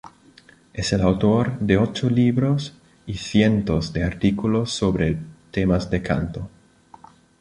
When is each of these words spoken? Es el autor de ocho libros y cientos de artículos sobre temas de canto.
Es 0.73 0.93
el 0.93 1.01
autor 1.01 1.59
de 1.59 1.77
ocho 1.77 2.09
libros 2.09 2.75
y 3.05 3.13
cientos 3.19 3.93
de 3.93 4.03
artículos 4.03 4.71
sobre 4.73 5.19
temas 5.51 5.91
de 5.91 6.01
canto. 6.01 6.49